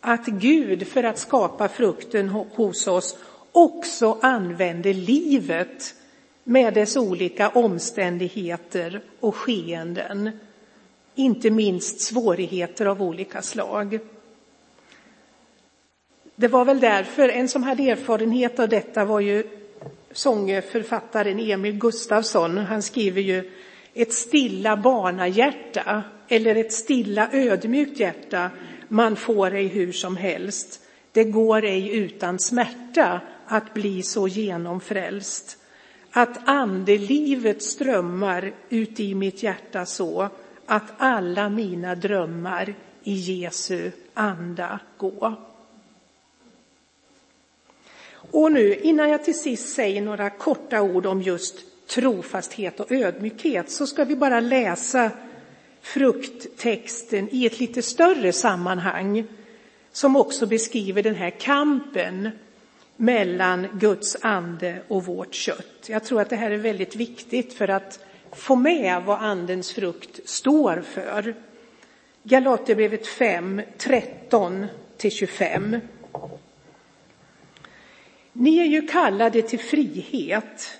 att 0.00 0.26
Gud 0.26 0.88
för 0.88 1.04
att 1.04 1.18
skapa 1.18 1.68
frukten 1.68 2.28
hos 2.28 2.86
oss 2.86 3.18
också 3.52 4.18
använder 4.22 4.94
livet 4.94 5.94
med 6.44 6.74
dess 6.74 6.96
olika 6.96 7.48
omständigheter 7.48 9.00
och 9.20 9.36
skeenden 9.36 10.30
inte 11.14 11.50
minst 11.50 12.00
svårigheter 12.00 12.86
av 12.86 13.02
olika 13.02 13.42
slag. 13.42 13.98
Det 16.36 16.48
var 16.48 16.64
väl 16.64 16.80
därför, 16.80 17.28
en 17.28 17.48
som 17.48 17.62
hade 17.62 17.90
erfarenhet 17.90 18.58
av 18.58 18.68
detta 18.68 19.04
var 19.04 19.20
ju 19.20 19.44
sångförfattaren 20.12 21.40
Emil 21.40 21.78
Gustafsson. 21.78 22.58
Han 22.58 22.82
skriver 22.82 23.22
ju 23.22 23.50
ett 23.94 24.12
stilla 24.12 24.76
barnahjärta 24.76 26.02
eller 26.28 26.54
ett 26.54 26.72
stilla 26.72 27.28
ödmjukt 27.32 28.00
hjärta 28.00 28.50
man 28.88 29.16
får 29.16 29.54
ej 29.54 29.66
hur 29.66 29.92
som 29.92 30.16
helst. 30.16 30.80
Det 31.12 31.24
går 31.24 31.64
ej 31.64 31.96
utan 31.96 32.38
smärta 32.38 33.20
att 33.46 33.74
bli 33.74 34.02
så 34.02 34.28
genomfrälst. 34.28 35.58
Att 36.12 36.48
andelivet 36.48 37.62
strömmar 37.62 38.52
ut 38.68 39.00
i 39.00 39.14
mitt 39.14 39.42
hjärta 39.42 39.86
så 39.86 40.28
att 40.66 40.92
alla 40.98 41.48
mina 41.48 41.94
drömmar 41.94 42.74
i 43.02 43.12
Jesu 43.12 43.90
anda 44.14 44.80
gå. 44.96 45.34
Och 48.30 48.52
nu 48.52 48.74
innan 48.74 49.10
jag 49.10 49.24
till 49.24 49.38
sist 49.38 49.74
säger 49.74 50.02
några 50.02 50.30
korta 50.30 50.82
ord 50.82 51.06
om 51.06 51.22
just 51.22 51.86
trofasthet 51.86 52.80
och 52.80 52.92
ödmjukhet 52.92 53.70
så 53.70 53.86
ska 53.86 54.04
vi 54.04 54.16
bara 54.16 54.40
läsa 54.40 55.10
frukttexten 55.80 57.28
i 57.32 57.46
ett 57.46 57.60
lite 57.60 57.82
större 57.82 58.32
sammanhang 58.32 59.24
som 59.92 60.16
också 60.16 60.46
beskriver 60.46 61.02
den 61.02 61.14
här 61.14 61.30
kampen 61.30 62.30
mellan 63.02 63.66
Guds 63.72 64.16
ande 64.20 64.82
och 64.88 65.04
vårt 65.04 65.34
kött. 65.34 65.86
Jag 65.86 66.04
tror 66.04 66.20
att 66.20 66.30
det 66.30 66.36
här 66.36 66.50
är 66.50 66.56
väldigt 66.56 66.96
viktigt 66.96 67.52
för 67.52 67.68
att 67.68 68.04
få 68.32 68.56
med 68.56 69.02
vad 69.02 69.18
andens 69.18 69.72
frukt 69.72 70.28
står 70.28 70.80
för. 70.80 71.34
Galaterbrevet 72.22 73.06
5, 73.06 73.62
13 73.78 74.66
till 74.96 75.10
25. 75.10 75.76
Ni 78.32 78.58
är 78.58 78.64
ju 78.64 78.88
kallade 78.88 79.42
till 79.42 79.60
frihet. 79.60 80.78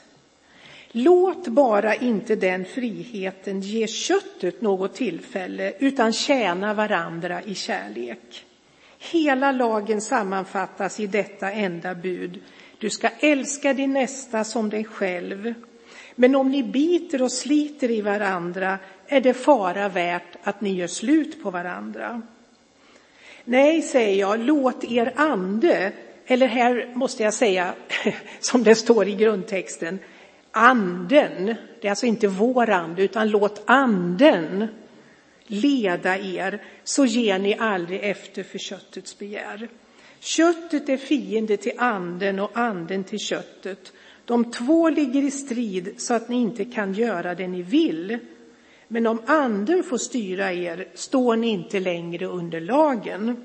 Låt 0.93 1.49
bara 1.49 1.95
inte 1.95 2.37
den 2.37 2.65
friheten 2.65 3.61
ge 3.61 3.87
köttet 3.87 4.61
något 4.61 4.95
tillfälle 4.95 5.73
utan 5.79 6.13
tjäna 6.13 6.75
varandra 6.75 7.43
i 7.43 7.55
kärlek. 7.55 8.45
Hela 9.11 9.53
lagen 9.53 10.01
sammanfattas 10.01 11.01
i 11.01 11.07
detta 11.07 11.53
enda 11.53 11.95
bud. 11.95 12.41
Du 12.79 12.91
ska 12.91 13.09
älska 13.21 13.75
din 13.75 13.93
nästa 13.93 14.45
som 14.45 14.71
dig 14.71 14.85
själv. 14.85 15.55
Men 16.15 16.35
om 16.35 16.51
ni 16.51 16.63
biter 16.63 17.23
och 17.23 17.33
sliter 17.33 17.91
i 17.91 18.01
varandra 18.01 18.79
är 19.07 19.21
det 19.21 19.35
fara 19.35 19.89
värt 19.89 20.37
att 20.43 20.61
ni 20.61 20.75
gör 20.75 20.87
slut 20.87 21.43
på 21.43 21.51
varandra. 21.51 22.23
Nej, 23.45 23.83
säger 23.83 24.21
jag, 24.21 24.41
låt 24.41 24.85
er 24.85 25.13
ande, 25.17 25.93
eller 26.27 26.47
här 26.47 26.93
måste 26.95 27.23
jag 27.23 27.35
säga 27.35 27.75
som 28.41 28.65
det 28.65 28.75
står 28.75 29.09
i 29.09 29.15
grundtexten, 29.15 29.99
anden, 30.51 31.55
det 31.81 31.87
är 31.87 31.91
alltså 31.91 32.07
inte 32.07 32.29
vår 32.29 32.71
ande, 32.71 33.03
utan 33.03 33.31
låt 33.31 33.63
anden 33.67 34.69
leda 35.47 36.19
er, 36.19 36.63
så 36.85 37.05
ger 37.05 37.39
ni 37.39 37.55
aldrig 37.59 38.01
efter 38.01 38.43
för 38.43 38.59
köttets 38.59 39.19
begär. 39.19 39.69
Köttet 40.21 40.89
är 40.89 40.97
fiende 40.97 41.57
till 41.57 41.73
anden 41.79 42.39
och 42.39 42.51
anden 42.55 43.05
till 43.05 43.19
köttet. 43.19 43.93
De 44.25 44.51
två 44.51 44.91
ligger 44.91 45.23
i 45.23 45.31
strid 45.31 45.95
så 45.97 46.15
att 46.15 46.29
ni 46.29 46.37
inte 46.37 46.65
kan 46.65 46.95
göra 46.95 47.35
det 47.35 47.49
ni 47.49 47.63
vill. 47.63 48.19
Men 48.89 49.07
om 49.07 49.23
anden 49.27 49.85
får 49.85 49.99
styra 49.99 50.53
er 50.53 50.89
står 50.95 51.37
ni 51.37 51.49
inte 51.49 51.81
längre 51.81 52.27
under 52.27 52.61
lagen. 52.61 53.45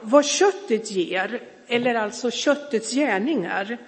Vad 0.00 0.24
köttet 0.24 0.90
ger, 0.90 1.40
eller 1.66 1.94
alltså 1.94 2.30
köttets 2.30 2.94
gärningar, 2.94 3.78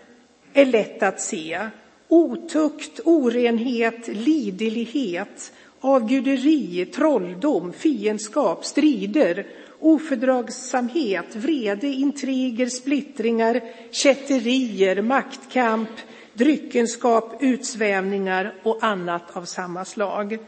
är 0.52 0.64
lätt 0.64 1.02
att 1.02 1.20
se. 1.20 1.68
Otukt, 2.08 3.00
orenhet, 3.04 4.08
liderlighet, 4.08 5.52
avguderi, 5.82 6.86
trolldom, 6.86 7.72
fiendskap, 7.72 8.64
strider, 8.64 9.46
ofördragsamhet, 9.80 11.36
vrede, 11.36 11.86
intriger, 11.86 12.66
splittringar, 12.66 13.60
kätterier, 13.90 15.02
maktkamp, 15.02 15.88
dryckenskap, 16.34 17.36
utsvävningar 17.40 18.54
och 18.62 18.78
annat 18.84 19.36
av 19.36 19.44
samma 19.44 19.84
slag. 19.84 20.38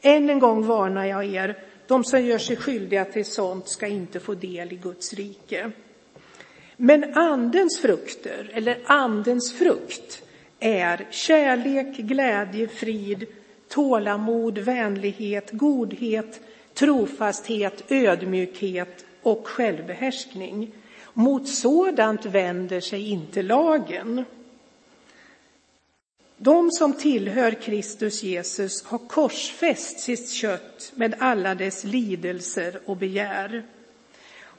Än 0.00 0.30
en 0.30 0.38
gång 0.38 0.66
varnar 0.66 1.04
jag 1.04 1.24
er, 1.24 1.58
de 1.86 2.04
som 2.04 2.24
gör 2.24 2.38
sig 2.38 2.56
skyldiga 2.56 3.04
till 3.04 3.24
sånt 3.24 3.68
ska 3.68 3.86
inte 3.86 4.20
få 4.20 4.34
del 4.34 4.72
i 4.72 4.76
Guds 4.76 5.14
rike. 5.14 5.70
Men 6.76 7.14
andens 7.14 7.80
frukter, 7.80 8.50
eller 8.54 8.78
andens 8.84 9.52
frukt, 9.52 10.22
är 10.60 11.06
kärlek, 11.10 11.96
glädje, 11.96 12.68
frid, 12.68 13.26
tålamod, 13.78 14.58
vänlighet, 14.58 15.50
godhet, 15.52 16.40
trofasthet, 16.74 17.84
ödmjukhet 17.88 19.04
och 19.22 19.48
självbehärskning. 19.48 20.70
Mot 21.14 21.48
sådant 21.48 22.26
vänder 22.26 22.80
sig 22.80 23.10
inte 23.10 23.42
lagen. 23.42 24.24
De 26.36 26.70
som 26.70 26.92
tillhör 26.92 27.50
Kristus 27.50 28.22
Jesus 28.22 28.84
har 28.84 28.98
korsfäst 28.98 30.00
sitt 30.00 30.30
kött 30.30 30.92
med 30.94 31.14
alla 31.18 31.54
dess 31.54 31.84
lidelser 31.84 32.80
och 32.84 32.96
begär. 32.96 33.62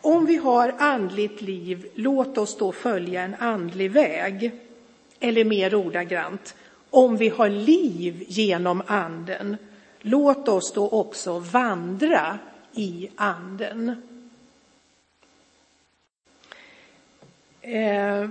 Om 0.02 0.26
vi 0.26 0.36
har 0.36 0.76
andligt 0.78 1.42
liv, 1.42 1.88
låt 1.96 2.38
oss 2.38 2.58
då 2.58 2.72
följa 2.72 3.22
en 3.22 3.36
andlig 3.36 3.92
väg. 3.92 4.52
Eller 5.20 5.46
mer 5.46 5.76
ordagrant, 5.76 6.56
om 6.90 7.18
vi 7.18 7.30
har 7.30 7.50
liv 7.50 8.26
genom 8.28 8.82
anden, 8.88 9.58
låt 10.00 10.48
oss 10.48 10.74
då 10.74 10.90
också 10.90 11.40
vandra 11.40 12.40
i 12.74 13.10
anden. 13.16 13.90
Eh, 17.62 18.30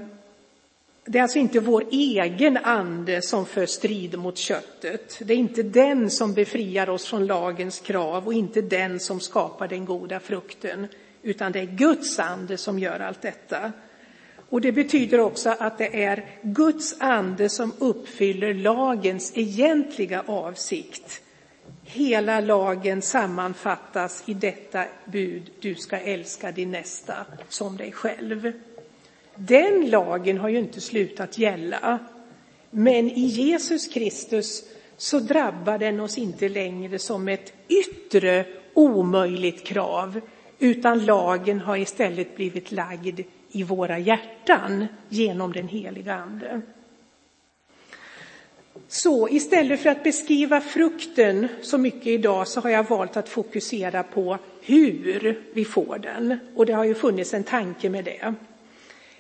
det 1.05 1.19
är 1.19 1.23
alltså 1.23 1.39
inte 1.39 1.61
vår 1.61 1.85
egen 1.91 2.57
ande 2.57 3.23
som 3.23 3.47
för 3.47 3.67
strid 3.67 4.19
mot 4.19 4.39
köttet. 4.39 5.19
Det 5.23 5.35
är 5.35 5.39
inte 5.39 5.63
den 5.63 6.11
som 6.11 6.35
befriar 6.35 6.89
oss 6.89 7.07
från 7.07 7.27
lagens 7.27 7.81
krav 7.81 8.27
och 8.27 8.35
inte 8.35 8.61
den 8.61 9.01
som 9.01 9.21
skapar 9.21 9.69
den 9.69 9.85
goda 9.85 10.21
frukten, 10.21 10.87
utan 11.23 11.53
det 11.53 11.61
är 11.61 11.67
Guds 11.67 12.19
ande 12.19 12.57
som 12.57 12.79
gör 12.79 13.01
allt 13.01 13.23
detta. 13.23 13.73
Och 14.51 14.61
det 14.61 14.73
betyder 14.73 15.21
också 15.21 15.55
att 15.59 15.79
det 15.79 16.05
är 16.05 16.25
Guds 16.43 16.97
ande 16.99 17.49
som 17.49 17.73
uppfyller 17.79 18.55
lagens 18.55 19.33
egentliga 19.35 20.23
avsikt. 20.27 21.23
Hela 21.85 22.41
lagen 22.41 23.03
sammanfattas 23.03 24.23
i 24.27 24.35
detta 24.35 24.85
bud, 25.05 25.51
du 25.61 25.75
ska 25.75 25.99
älska 25.99 26.53
din 26.53 26.71
nästa 26.71 27.15
som 27.49 27.77
dig 27.77 27.93
själv. 27.93 28.53
Den 29.35 29.91
lagen 29.91 30.39
har 30.39 30.49
ju 30.49 30.59
inte 30.59 30.81
slutat 30.81 31.39
gälla, 31.39 31.99
men 32.71 33.11
i 33.11 33.21
Jesus 33.21 33.87
Kristus 33.87 34.65
så 34.97 35.19
drabbar 35.19 35.79
den 35.79 36.01
oss 36.01 36.19
inte 36.19 36.49
längre 36.49 36.99
som 36.99 37.29
ett 37.29 37.53
yttre 37.69 38.45
omöjligt 38.75 39.67
krav, 39.67 40.21
utan 40.59 41.05
lagen 41.05 41.61
har 41.61 41.77
istället 41.77 42.37
blivit 42.37 42.73
lagd 42.73 43.21
i 43.53 43.63
våra 43.63 43.99
hjärtan 43.99 44.87
genom 45.09 45.53
den 45.53 45.69
heliga 45.69 46.15
Ande. 46.15 46.61
Så 48.89 49.29
istället 49.29 49.81
för 49.81 49.91
att 49.91 50.03
beskriva 50.03 50.61
frukten 50.61 51.49
så 51.63 51.79
mycket 51.79 52.07
idag 52.07 52.49
så 52.49 52.61
har 52.61 52.71
jag 52.71 52.89
valt 52.89 53.17
att 53.17 53.29
fokusera 53.29 54.03
på 54.03 54.39
hur 54.61 55.43
vi 55.55 55.65
får 55.65 55.99
den. 55.99 56.39
Och 56.55 56.67
det 56.67 56.73
har 56.73 56.85
ju 56.85 56.95
funnits 56.95 57.35
en 57.35 57.45
tanke 57.45 57.91
med 57.91 58.05
det. 58.05 58.35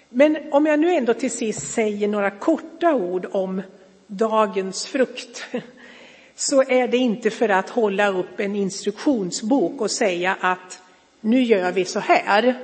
Men 0.08 0.36
om 0.50 0.66
jag 0.66 0.80
nu 0.80 0.94
ändå 0.94 1.14
till 1.14 1.30
sist 1.30 1.72
säger 1.72 2.08
några 2.08 2.30
korta 2.30 2.94
ord 2.94 3.26
om 3.30 3.62
dagens 4.06 4.86
frukt 4.86 5.44
så 6.34 6.62
är 6.62 6.88
det 6.88 6.96
inte 6.96 7.30
för 7.30 7.48
att 7.48 7.68
hålla 7.70 8.08
upp 8.08 8.40
en 8.40 8.56
instruktionsbok 8.56 9.80
och 9.80 9.90
säga 9.90 10.36
att 10.40 10.82
nu 11.20 11.42
gör 11.42 11.72
vi 11.72 11.84
så 11.84 12.00
här 12.00 12.54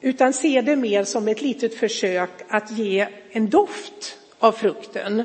utan 0.00 0.32
se 0.32 0.60
det 0.60 0.76
mer 0.76 1.04
som 1.04 1.28
ett 1.28 1.42
litet 1.42 1.74
försök 1.74 2.30
att 2.48 2.70
ge 2.70 3.08
en 3.30 3.50
doft 3.50 4.18
av 4.38 4.52
frukten 4.52 5.22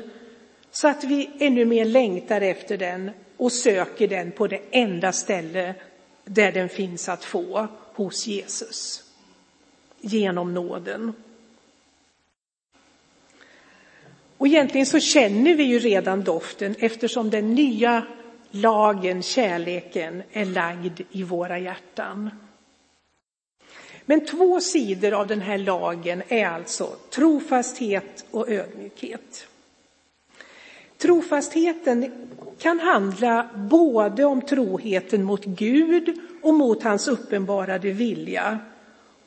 så 0.70 0.88
att 0.88 1.04
vi 1.04 1.30
ännu 1.38 1.64
mer 1.64 1.84
längtar 1.84 2.40
efter 2.40 2.76
den 2.78 3.10
och 3.36 3.52
söker 3.52 4.08
den 4.08 4.32
på 4.32 4.46
det 4.46 4.60
enda 4.70 5.12
ställe 5.12 5.74
där 6.24 6.52
den 6.52 6.68
finns 6.68 7.08
att 7.08 7.24
få, 7.24 7.68
hos 7.94 8.26
Jesus, 8.26 9.04
genom 10.00 10.54
nåden. 10.54 11.12
Och 14.36 14.46
egentligen 14.46 14.86
så 14.86 15.00
känner 15.00 15.54
vi 15.54 15.64
ju 15.64 15.78
redan 15.78 16.24
doften 16.24 16.74
eftersom 16.78 17.30
den 17.30 17.54
nya 17.54 18.06
lagen, 18.50 19.22
kärleken, 19.22 20.22
är 20.32 20.44
lagd 20.44 21.00
i 21.10 21.22
våra 21.22 21.58
hjärtan. 21.58 22.30
Men 24.06 24.26
två 24.26 24.60
sidor 24.60 25.12
av 25.12 25.26
den 25.26 25.40
här 25.40 25.58
lagen 25.58 26.22
är 26.28 26.46
alltså 26.46 26.96
trofasthet 27.10 28.24
och 28.30 28.50
ödmjukhet. 28.50 29.46
Trofastheten 30.98 32.12
kan 32.58 32.80
handla 32.80 33.48
både 33.56 34.24
om 34.24 34.42
troheten 34.42 35.22
mot 35.22 35.44
Gud 35.44 36.18
och 36.42 36.54
mot 36.54 36.82
hans 36.82 37.08
uppenbarade 37.08 37.90
vilja 37.90 38.58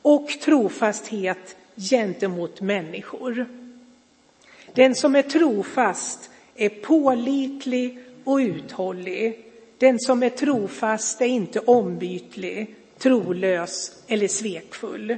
och 0.02 0.28
trofasthet 0.28 1.56
gentemot 1.76 2.60
människor. 2.60 3.46
Den 4.72 4.94
som 4.94 5.16
är 5.16 5.22
trofast 5.22 6.30
är 6.54 6.68
pålitlig 6.68 7.98
och 8.24 8.36
uthållig. 8.36 9.44
Den 9.78 10.00
som 10.00 10.22
är 10.22 10.30
trofast 10.30 11.20
är 11.20 11.26
inte 11.26 11.60
ombytlig, 11.60 12.74
trolös 12.98 14.02
eller 14.06 14.28
svekfull. 14.28 15.16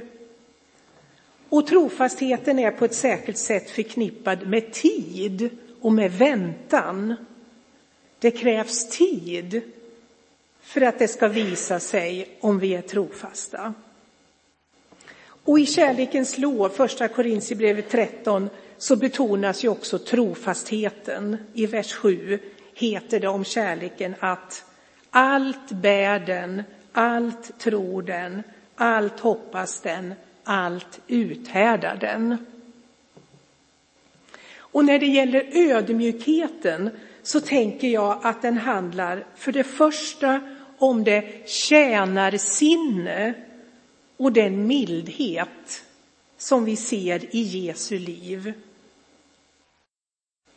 Och 1.49 1.67
trofastheten 1.67 2.59
är 2.59 2.71
på 2.71 2.85
ett 2.85 2.93
särskilt 2.93 3.37
sätt 3.37 3.69
förknippad 3.69 4.47
med 4.47 4.73
tid 4.73 5.49
och 5.81 5.93
med 5.93 6.11
väntan. 6.11 7.15
Det 8.19 8.31
krävs 8.31 8.89
tid 8.89 9.61
för 10.61 10.81
att 10.81 10.99
det 10.99 11.07
ska 11.07 11.27
visa 11.27 11.79
sig 11.79 12.37
om 12.39 12.59
vi 12.59 12.75
är 12.75 12.81
trofasta. 12.81 13.73
Och 15.43 15.59
i 15.59 15.65
kärlekens 15.65 16.37
lov, 16.37 16.69
första 16.69 17.07
Korintierbrevet 17.07 17.89
13, 17.89 18.49
så 18.77 18.95
betonas 18.95 19.63
ju 19.63 19.69
också 19.69 19.99
trofastheten. 19.99 21.37
I 21.53 21.65
vers 21.65 21.93
7 21.93 22.39
heter 22.73 23.19
det 23.19 23.27
om 23.27 23.43
kärleken 23.43 24.15
att 24.19 24.65
allt 25.09 25.71
bär 25.71 26.19
den, 26.19 26.63
allt 26.91 27.59
tror 27.59 28.01
den, 28.01 28.43
allt 28.75 29.19
hoppas 29.19 29.81
den, 29.81 30.13
allt 30.43 30.99
uthärdar 31.07 31.95
den. 31.95 32.37
Och 34.55 34.85
när 34.85 34.99
det 34.99 35.05
gäller 35.05 35.49
ödmjukheten 35.53 36.89
så 37.23 37.39
tänker 37.39 37.87
jag 37.87 38.19
att 38.23 38.41
den 38.41 38.57
handlar 38.57 39.25
för 39.35 39.51
det 39.51 39.63
första 39.63 40.41
om 40.77 41.03
det 41.03 41.49
tjänarsinne 41.49 43.33
och 44.17 44.31
den 44.31 44.67
mildhet 44.67 45.85
som 46.37 46.65
vi 46.65 46.75
ser 46.75 47.35
i 47.35 47.41
Jesu 47.41 47.99
liv. 47.99 48.53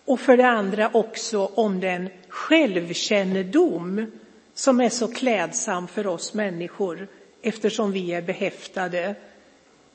Och 0.05 0.21
för 0.21 0.37
det 0.37 0.49
andra 0.49 0.91
också 0.93 1.51
om 1.55 1.81
den 1.81 2.09
självkännedom 2.29 4.07
som 4.55 4.81
är 4.81 4.89
så 4.89 5.09
klädsam 5.09 5.89
för 5.89 6.07
oss 6.07 6.35
människor 6.35 7.09
eftersom 7.43 7.93
vi 7.93 8.13
är 8.13 8.23
behäftade 8.23 9.15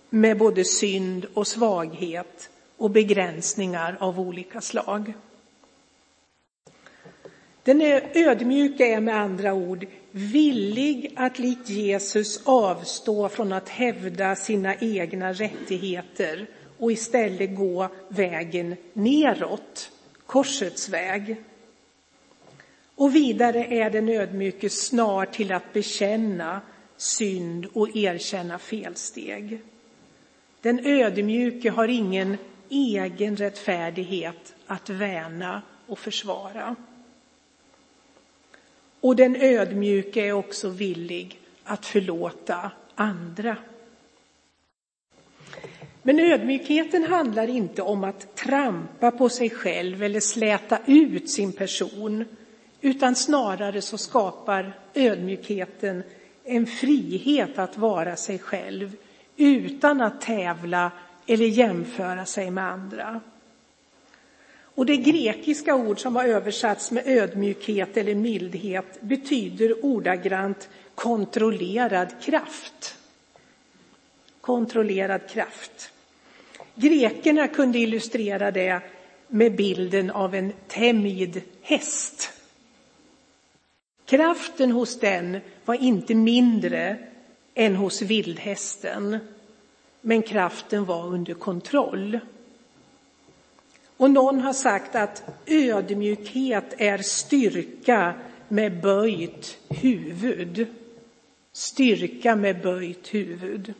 med 0.10 0.38
både 0.38 0.66
synd 0.66 1.26
och 1.34 1.48
svaghet 1.48 2.50
och 2.78 2.92
begränsningar 2.92 3.98
av 4.00 4.20
olika 4.20 4.62
slag. 4.62 5.14
Den 7.64 7.82
ödmjuka 8.14 8.86
är 8.86 9.00
med 9.00 9.16
andra 9.16 9.54
ord 9.54 9.86
villig 10.12 11.14
att 11.16 11.40
likt 11.40 11.70
Jesus 11.70 12.42
avstå 12.46 13.30
från 13.30 13.54
att 13.54 13.70
hävda 13.70 14.36
sina 14.36 14.76
egna 14.76 15.34
rättigheter 15.34 16.48
och 16.78 16.92
istället 16.92 17.56
gå 17.56 17.90
vägen 18.08 18.76
neråt, 18.94 19.92
korsets 20.26 20.90
väg. 20.90 21.36
Och 23.00 23.16
vidare 23.16 23.66
är 23.66 23.90
den 23.90 24.10
ödmjuke 24.10 24.70
snar 24.70 25.26
till 25.26 25.52
att 25.52 25.74
bekänna 25.74 26.62
synd 26.98 27.66
och 27.74 27.96
erkänna 27.96 28.60
felsteg. 28.60 29.62
Den 30.62 30.86
ödmjuke 30.86 31.70
har 31.70 31.88
ingen 31.88 32.38
egen 32.70 33.38
rättfärdighet 33.38 34.56
att 34.68 34.90
värna 34.90 35.62
och 35.88 36.00
försvara. 36.00 36.76
Och 39.02 39.16
den 39.16 39.36
ödmjuke 39.36 40.22
är 40.22 40.32
också 40.32 40.70
villig 40.70 41.40
att 41.64 41.86
förlåta 41.86 42.72
andra. 42.96 43.58
Men 46.04 46.20
ödmjukheten 46.20 47.04
handlar 47.04 47.48
inte 47.48 47.82
om 47.82 48.04
att 48.04 48.36
trampa 48.36 49.12
på 49.12 49.30
sig 49.30 49.50
själv 49.50 50.04
eller 50.04 50.20
släta 50.20 50.80
ut 50.86 51.30
sin 51.30 51.54
person, 51.54 52.26
utan 52.82 53.16
snarare 53.16 53.82
så 53.82 53.98
skapar 53.98 54.74
ödmjukheten 54.94 56.04
en 56.44 56.68
frihet 56.68 57.60
att 57.60 57.78
vara 57.78 58.16
sig 58.16 58.40
själv 58.40 58.96
utan 59.38 60.02
att 60.02 60.22
tävla 60.22 60.92
eller 61.28 61.46
jämföra 61.46 62.26
sig 62.26 62.52
med 62.52 62.64
andra. 62.64 63.22
Och 64.80 64.86
det 64.86 64.98
grekiska 64.98 65.76
ord 65.76 66.00
som 66.00 66.16
har 66.16 66.26
översatts 66.26 66.92
med 66.92 67.04
ödmjukhet 67.08 67.98
eller 67.98 68.16
mildhet 68.16 69.02
betyder 69.02 69.86
ordagrant 69.86 70.70
kontrollerad 70.96 72.22
kraft. 72.22 72.98
Kontrollerad 74.42 75.30
kraft. 75.30 75.92
Grekerna 76.76 77.48
kunde 77.48 77.80
illustrera 77.80 78.52
det 78.52 78.82
med 79.28 79.56
bilden 79.56 80.12
av 80.12 80.36
en 80.36 80.54
tämjd 80.68 81.42
häst. 81.62 82.39
Kraften 84.10 84.72
hos 84.72 85.00
den 85.00 85.40
var 85.66 85.76
inte 85.76 86.16
mindre 86.16 86.98
än 87.54 87.76
hos 87.76 88.02
vildhästen, 88.02 89.18
men 90.02 90.22
kraften 90.22 90.86
var 90.86 91.06
under 91.06 91.34
kontroll. 91.34 92.20
Och 93.98 94.12
någon 94.12 94.42
har 94.42 94.54
sagt 94.54 94.96
att 94.96 95.24
ödmjukhet 95.46 96.74
är 96.78 96.98
styrka 96.98 98.14
med 98.48 98.82
böjt 98.82 99.58
huvud. 99.70 100.68
Styrka 101.52 102.36
med 102.36 102.62
böjt 102.62 103.14
huvud. 103.14 103.74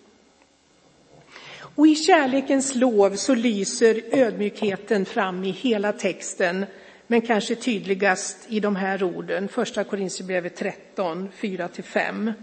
Och 1.76 1.88
i 1.88 1.96
kärlekens 1.96 2.76
lov 2.76 3.16
så 3.16 3.36
lyser 3.36 4.02
ödmjukheten 4.12 5.06
fram 5.06 5.44
i 5.44 5.52
hela 5.52 5.94
texten, 5.94 6.66
men 7.12 7.22
kanske 7.22 7.56
tydligast 7.56 8.38
i 8.48 8.60
de 8.60 8.76
här 8.76 9.04
orden, 9.04 9.48
första 9.48 9.84
Korinthierbrevet 9.84 10.56
13, 10.56 11.30
4-5. 11.40 12.34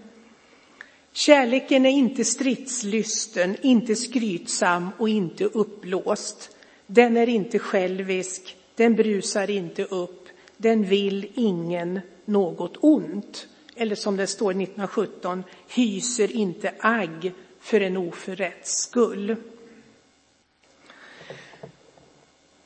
Kärleken 1.13 1.87
är 1.87 1.91
inte 1.91 2.25
stridslysten, 2.25 3.57
inte 3.63 3.97
skrytsam 3.97 4.91
och 4.99 5.09
inte 5.09 5.45
uppblåst. 5.45 6.57
Den 6.87 7.17
är 7.17 7.29
inte 7.29 7.59
självisk, 7.59 8.57
den 8.75 8.95
brusar 8.95 9.51
inte 9.51 9.85
upp, 9.85 10.29
den 10.57 10.85
vill 10.85 11.33
ingen 11.35 12.01
något 12.25 12.77
ont. 12.81 13.49
Eller 13.77 13.95
som 13.95 14.17
det 14.17 14.27
står 14.27 14.51
1917, 14.51 15.45
hyser 15.69 16.33
inte 16.33 16.73
agg 16.79 17.33
för 17.61 17.81
en 17.81 17.97
oförrätts 17.97 18.83
skull. 18.83 19.37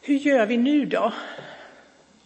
Hur 0.01 0.19
gör 0.19 0.47
vi 0.47 0.57
nu 0.57 0.85
då? 0.85 1.13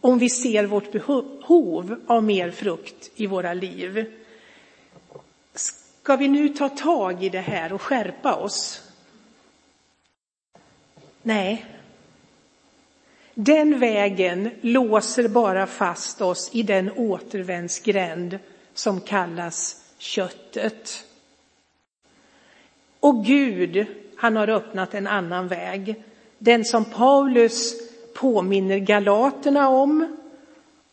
Om 0.05 0.19
vi 0.19 0.31
ser 0.31 0.67
vårt 0.67 0.93
behov 0.93 2.05
av 2.07 2.25
mer 2.25 2.51
frukt 2.51 3.11
i 3.15 3.27
våra 3.27 3.55
liv. 3.55 4.13
Ska 5.55 6.17
vi 6.17 6.29
nu 6.29 6.49
ta 6.49 6.69
tag 6.69 7.25
i 7.25 7.29
det 7.29 7.41
här 7.41 7.73
och 7.73 7.83
skärpa 7.83 8.35
oss? 8.35 8.83
Nej, 11.23 11.67
den 13.35 13.79
vägen 13.79 14.51
låser 14.61 15.29
bara 15.29 15.67
fast 15.67 16.21
oss 16.21 16.51
i 16.53 16.63
den 16.63 16.91
återvändsgränd 16.91 18.39
som 18.75 19.01
kallas 19.01 19.85
köttet. 19.99 21.05
Och 23.01 23.25
Gud, 23.25 23.87
han 24.17 24.37
har 24.37 24.49
öppnat 24.49 24.95
en 24.95 25.07
annan 25.07 25.49
väg. 25.49 26.05
Den 26.39 26.65
som 26.65 26.85
Paulus 26.85 27.94
påminner 28.15 28.79
galaterna 28.79 29.69
om 29.69 30.17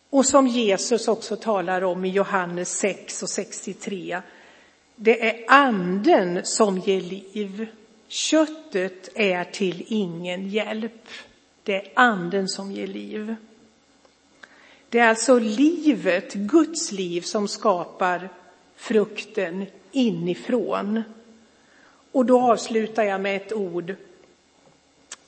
och 0.10 0.26
som 0.26 0.48
Jesus 0.48 1.08
också 1.08 1.36
talar 1.36 1.82
om 1.82 2.06
i 2.06 2.10
Johannes 2.10 2.78
6 2.78 3.24
och 3.24 3.30
63. 3.30 4.22
Det 4.96 5.30
är 5.30 5.46
anden 5.48 6.40
som 6.44 6.78
ger 6.78 7.02
liv. 7.02 7.68
Köttet 8.08 9.10
är 9.16 9.44
till 9.44 9.86
ingen 9.88 10.50
hjälp. 10.50 11.08
Det 11.64 11.76
är 11.76 11.92
anden 11.94 12.48
som 12.48 12.72
ger 12.72 12.88
liv. 12.88 13.36
Det 14.90 15.00
är 15.00 15.10
alltså 15.10 15.40
livet, 15.40 16.34
Guds 16.34 16.92
liv, 16.92 17.22
som 17.22 17.48
skapar 17.48 18.30
frukten 18.76 19.66
inifrån. 19.92 21.04
Och 22.12 22.26
då 22.26 22.42
avslutar 22.42 23.04
jag 23.04 23.22
med 23.22 23.36
ett 23.36 23.54
ord 23.54 23.96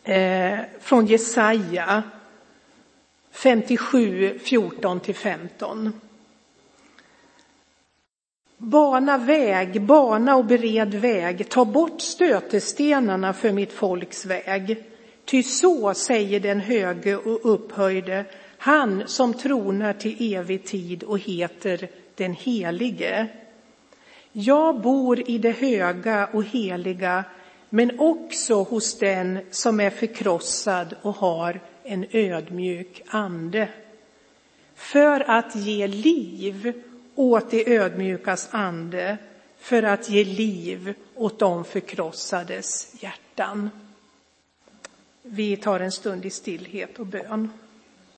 eh, 0.03 0.59
från 0.79 1.05
Jesaja 1.05 2.03
57, 3.31 4.39
14 4.39 4.99
15. 4.99 5.93
Bana 8.57 9.17
väg, 9.17 9.81
bana 9.81 10.35
och 10.35 10.45
bered 10.45 10.93
väg, 10.93 11.49
ta 11.49 11.65
bort 11.65 12.01
stötestenarna 12.01 13.33
för 13.33 13.51
mitt 13.51 13.73
folks 13.73 14.25
väg. 14.25 14.83
Ty 15.25 15.43
så 15.43 15.93
säger 15.93 16.39
den 16.39 16.59
höge 16.59 17.15
och 17.15 17.53
upphöjde, 17.53 18.25
han 18.57 19.03
som 19.05 19.33
tronar 19.33 19.93
till 19.93 20.35
evig 20.35 20.65
tid 20.65 21.03
och 21.03 21.19
heter 21.19 21.87
den 22.15 22.33
helige. 22.33 23.27
Jag 24.31 24.81
bor 24.81 25.29
i 25.29 25.37
det 25.37 25.51
höga 25.51 26.29
och 26.33 26.43
heliga, 26.43 27.23
men 27.75 27.99
också 27.99 28.63
hos 28.63 28.99
den 28.99 29.39
som 29.51 29.79
är 29.79 29.89
förkrossad 29.89 30.95
och 31.01 31.15
har 31.15 31.59
en 31.83 32.05
ödmjuk 32.11 33.01
ande. 33.07 33.69
För 34.75 35.29
att 35.29 35.55
ge 35.55 35.87
liv 35.87 36.83
åt 37.15 37.51
de 37.51 37.77
ödmjukas 37.77 38.49
ande, 38.51 39.17
för 39.57 39.83
att 39.83 40.09
ge 40.09 40.23
liv 40.23 40.93
åt 41.15 41.39
de 41.39 41.65
förkrossades 41.65 42.95
hjärtan. 43.03 43.69
Vi 45.21 45.57
tar 45.57 45.79
en 45.79 45.91
stund 45.91 46.25
i 46.25 46.29
stillhet 46.29 46.99
och 46.99 47.05
bön. 47.05 47.49